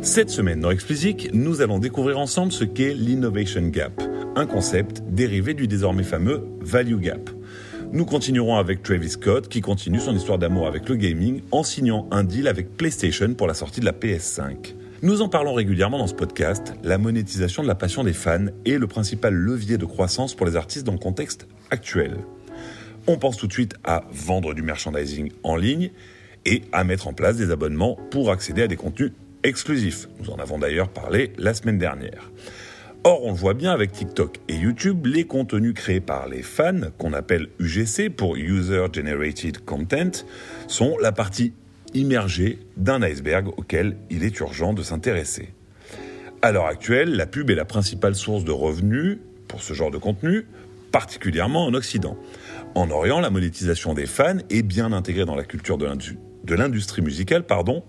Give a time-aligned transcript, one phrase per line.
[0.00, 4.00] Cette semaine dans Explicit, nous allons découvrir ensemble ce qu'est l'Innovation Gap,
[4.36, 7.30] un concept dérivé du désormais fameux Value Gap.
[7.92, 12.06] Nous continuerons avec Travis Scott qui continue son histoire d'amour avec le gaming en signant
[12.12, 14.74] un deal avec PlayStation pour la sortie de la PS5.
[15.02, 18.78] Nous en parlons régulièrement dans ce podcast, la monétisation de la passion des fans est
[18.78, 22.18] le principal levier de croissance pour les artistes dans le contexte actuel.
[23.08, 25.90] On pense tout de suite à vendre du merchandising en ligne
[26.46, 29.12] et à mettre en place des abonnements pour accéder à des contenus
[29.42, 30.08] exclusifs.
[30.20, 32.30] Nous en avons d'ailleurs parlé la semaine dernière.
[33.04, 36.90] Or, on le voit bien avec TikTok et YouTube, les contenus créés par les fans,
[36.98, 40.24] qu'on appelle UGC pour User Generated Content,
[40.66, 41.52] sont la partie
[41.94, 45.50] immergée d'un iceberg auquel il est urgent de s'intéresser.
[46.42, 49.98] À l'heure actuelle, la pub est la principale source de revenus pour ce genre de
[49.98, 50.46] contenu,
[50.92, 52.16] particulièrement en Occident.
[52.74, 57.44] En Orient, la monétisation des fans est bien intégrée dans la culture de l'industrie musicale,
[57.44, 57.82] pardon,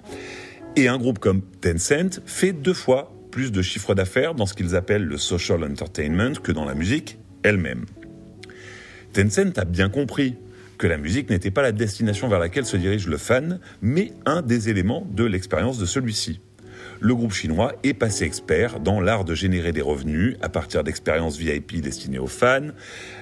[0.79, 4.75] et un groupe comme Tencent fait deux fois plus de chiffre d'affaires dans ce qu'ils
[4.75, 7.85] appellent le social entertainment que dans la musique elle-même.
[9.13, 10.35] Tencent a bien compris
[10.77, 14.41] que la musique n'était pas la destination vers laquelle se dirige le fan, mais un
[14.41, 16.39] des éléments de l'expérience de celui-ci.
[17.01, 21.37] Le groupe chinois est passé expert dans l'art de générer des revenus à partir d'expériences
[21.37, 22.69] VIP destinées aux fans,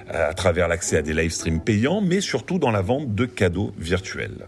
[0.08, 3.72] à travers l'accès à des live streams payants, mais surtout dans la vente de cadeaux
[3.78, 4.46] virtuels.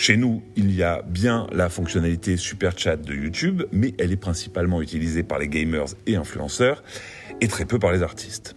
[0.00, 4.16] Chez nous, il y a bien la fonctionnalité Super Chat de YouTube, mais elle est
[4.16, 6.82] principalement utilisée par les gamers et influenceurs,
[7.42, 8.56] et très peu par les artistes.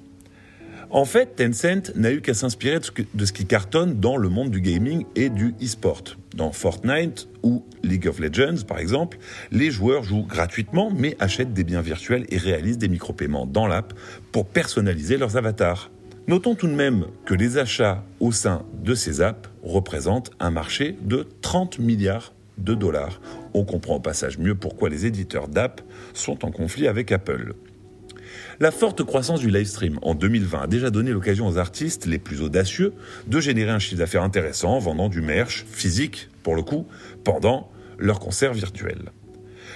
[0.90, 2.80] En fait, Tencent n'a eu qu'à s'inspirer
[3.14, 6.16] de ce qui cartonne dans le monde du gaming et du e-sport.
[6.34, 9.18] Dans Fortnite ou League of Legends, par exemple,
[9.52, 13.94] les joueurs jouent gratuitement mais achètent des biens virtuels et réalisent des micro-paiements dans l'app
[14.32, 15.92] pour personnaliser leurs avatars.
[16.26, 20.98] Notons tout de même que les achats au sein de ces apps représentent un marché
[21.02, 23.20] de 30 milliards de dollars.
[23.54, 27.56] On comprend au passage mieux pourquoi les éditeurs d'apps sont en conflit avec Apple.
[28.62, 32.20] La forte croissance du live stream en 2020 a déjà donné l'occasion aux artistes les
[32.20, 32.94] plus audacieux
[33.28, 36.88] de générer un chiffre d'affaires intéressant en vendant du merch physique, pour le coup,
[37.26, 37.70] pendant
[38.00, 39.12] leurs concerts virtuels.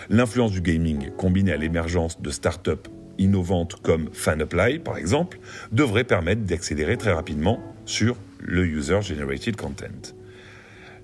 [0.09, 5.39] L'influence du gaming, combinée à l'émergence de start-up innovantes comme FanApply, par exemple,
[5.71, 10.13] devraient permettre d'accélérer très rapidement sur le User Generated Content.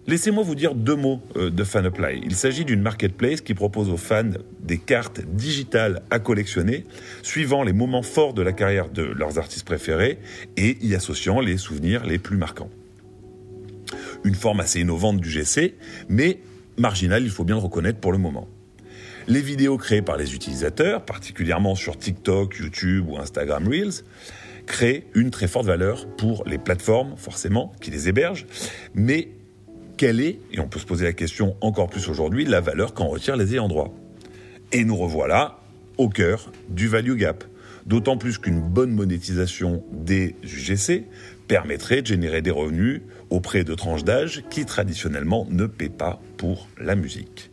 [0.06, 2.22] Laissez-moi vous dire deux mots euh, de FanApply.
[2.26, 6.86] Il s'agit d'une marketplace qui propose aux fans des cartes digitales à collectionner,
[7.22, 10.20] suivant les moments forts de la carrière de leurs artistes préférés
[10.58, 12.70] et y associant les souvenirs les plus marquants.
[14.26, 15.76] Une forme assez innovante du GC,
[16.10, 16.40] mais
[16.78, 18.50] marginale, il faut bien le reconnaître pour le moment.
[19.28, 24.04] Les vidéos créées par les utilisateurs, particulièrement sur TikTok, YouTube ou Instagram Reels,
[24.66, 28.46] créent une très forte valeur pour les plateformes, forcément, qui les hébergent,
[28.94, 29.30] mais
[29.96, 33.08] quelle est, et on peut se poser la question encore plus aujourd'hui, la valeur qu'en
[33.08, 33.94] retirent les ayants droit?
[34.74, 35.60] Et nous revoilà
[35.98, 37.46] au cœur du value gap.
[37.86, 41.06] D'autant plus qu'une bonne monétisation des UGC
[41.48, 46.68] permettrait de générer des revenus auprès de tranches d'âge qui traditionnellement ne paient pas pour
[46.78, 47.53] la musique.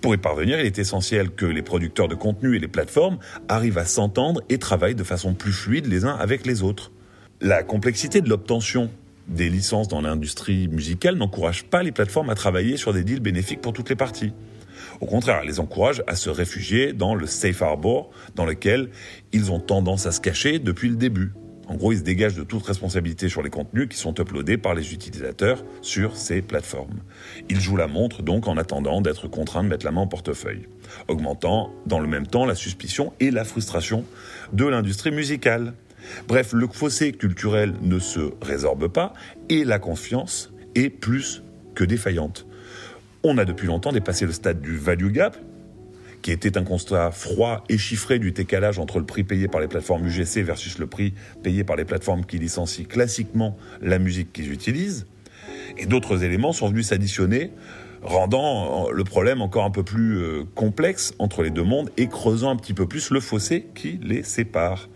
[0.00, 3.78] Pour y parvenir, il est essentiel que les producteurs de contenu et les plateformes arrivent
[3.78, 6.92] à s'entendre et travaillent de façon plus fluide les uns avec les autres.
[7.40, 8.90] La complexité de l'obtention
[9.26, 13.60] des licences dans l'industrie musicale n'encourage pas les plateformes à travailler sur des deals bénéfiques
[13.60, 14.32] pour toutes les parties.
[15.00, 18.90] Au contraire, elle les encourage à se réfugier dans le safe harbor dans lequel
[19.32, 21.32] ils ont tendance à se cacher depuis le début.
[21.68, 24.74] En gros, ils se dégagent de toute responsabilité sur les contenus qui sont uploadés par
[24.74, 27.00] les utilisateurs sur ces plateformes.
[27.50, 30.66] Ils jouent la montre donc en attendant d'être contraints de mettre la main au portefeuille,
[31.08, 34.04] augmentant dans le même temps la suspicion et la frustration
[34.54, 35.74] de l'industrie musicale.
[36.26, 39.12] Bref, le fossé culturel ne se résorbe pas
[39.50, 41.42] et la confiance est plus
[41.74, 42.46] que défaillante.
[43.24, 45.36] On a depuis longtemps dépassé le stade du value gap,
[46.22, 49.68] qui était un constat froid et chiffré du décalage entre le prix payé par les
[49.68, 54.52] plateformes UGC versus le prix payé par les plateformes qui licencient classiquement la musique qu'ils
[54.52, 55.06] utilisent.
[55.76, 57.52] Et d'autres éléments sont venus s'additionner,
[58.02, 62.50] rendant le problème encore un peu plus euh, complexe entre les deux mondes et creusant
[62.50, 64.88] un petit peu plus le fossé qui les sépare.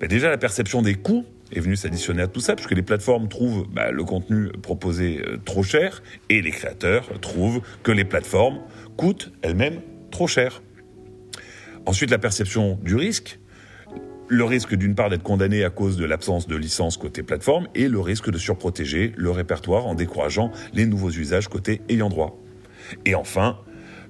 [0.00, 3.28] Ben déjà, la perception des coûts est venue s'additionner à tout ça, puisque les plateformes
[3.28, 8.60] trouvent bah, le contenu proposé euh, trop cher, et les créateurs trouvent que les plateformes
[8.96, 9.80] coûtent elles-mêmes
[10.12, 10.62] trop cher.
[11.84, 13.40] Ensuite, la perception du risque.
[14.28, 17.88] Le risque d'une part d'être condamné à cause de l'absence de licence côté plateforme et
[17.88, 22.38] le risque de surprotéger le répertoire en décourageant les nouveaux usages côté ayant droit.
[23.04, 23.58] Et enfin,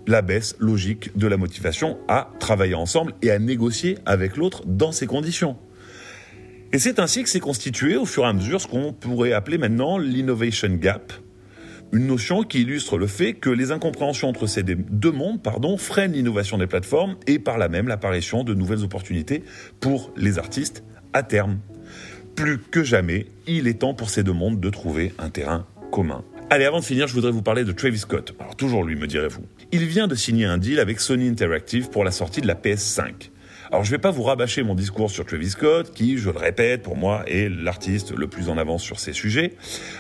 [0.06, 4.92] la baisse logique de la motivation à travailler ensemble et à négocier avec l'autre dans
[4.92, 5.56] ces conditions.
[6.72, 9.58] Et c'est ainsi que s'est constitué au fur et à mesure ce qu'on pourrait appeler
[9.58, 11.12] maintenant l'innovation gap,
[11.94, 16.12] Une notion qui illustre le fait que les incompréhensions entre ces deux mondes pardon, freinent
[16.12, 19.44] l'innovation des plateformes et par là même l'apparition de nouvelles opportunités
[19.78, 21.58] pour les artistes à terme.
[22.34, 26.24] Plus que jamais, il est temps pour ces deux mondes de trouver un terrain commun.
[26.48, 28.34] Allez, avant de finir, je voudrais vous parler de Travis Scott.
[28.40, 29.42] Alors toujours lui, me direz-vous.
[29.70, 33.31] Il vient de signer un deal avec Sony Interactive pour la sortie de la PS5.
[33.72, 36.82] Alors je vais pas vous rabâcher mon discours sur Travis Scott, qui, je le répète,
[36.82, 39.54] pour moi est l'artiste le plus en avance sur ces sujets.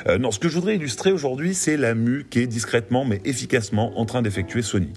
[0.08, 3.22] Euh, non, ce que je voudrais illustrer aujourd'hui, c'est la mue qui est discrètement mais
[3.24, 4.92] efficacement en train d'effectuer Sony.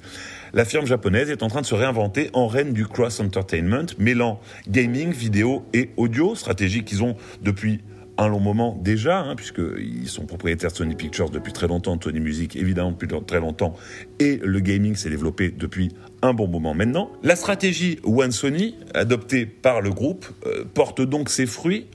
[0.51, 4.42] La firme japonaise est en train de se réinventer en reine du cross entertainment, mêlant
[4.68, 7.80] gaming, vidéo et audio, stratégie qu'ils ont depuis
[8.17, 12.19] un long moment déjà, hein, puisqu'ils sont propriétaires de Sony Pictures depuis très longtemps, Sony
[12.19, 13.75] Music évidemment depuis très longtemps,
[14.19, 15.89] et le gaming s'est développé depuis
[16.21, 17.12] un bon moment maintenant.
[17.23, 21.88] La stratégie One Sony, adoptée par le groupe, euh, porte donc ses fruits,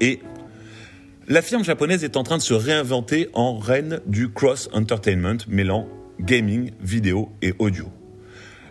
[0.00, 0.20] et
[1.28, 5.88] la firme japonaise est en train de se réinventer en reine du cross-entertainment, mêlant
[6.20, 7.86] gaming, vidéo et audio.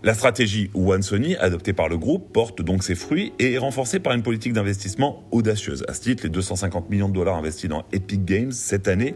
[0.04, 4.00] La stratégie One Sony, adoptée par le groupe, porte donc ses fruits et est renforcée
[4.00, 5.86] par une politique d'investissement audacieuse.
[5.88, 9.14] À ce titre, les 250 millions de dollars investis dans Epic Games cette année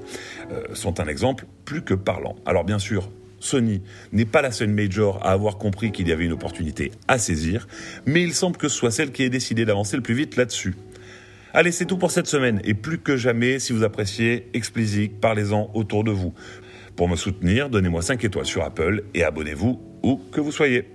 [0.52, 2.36] euh, sont un exemple plus que parlant.
[2.46, 3.10] Alors bien sûr,
[3.40, 7.18] Sony n'est pas la seule major à avoir compris qu'il y avait une opportunité à
[7.18, 7.68] saisir,
[8.06, 10.76] mais il semble que ce soit celle qui ait décidé d'avancer le plus vite là-dessus.
[11.52, 15.72] Allez, c'est tout pour cette semaine, et plus que jamais, si vous appréciez Explicit, parlez-en
[15.74, 16.34] autour de vous.
[16.96, 20.95] Pour me soutenir, donnez-moi 5 étoiles sur Apple et abonnez-vous où que vous soyez.